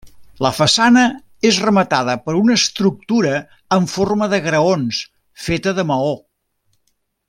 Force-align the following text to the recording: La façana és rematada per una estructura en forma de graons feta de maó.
La 0.43 0.51
façana 0.59 1.03
és 1.49 1.59
rematada 1.65 2.15
per 2.23 2.35
una 2.39 2.57
estructura 2.61 3.37
en 3.79 3.87
forma 3.95 4.31
de 4.35 4.43
graons 4.49 5.07
feta 5.49 5.79
de 5.83 5.91
maó. 5.93 6.15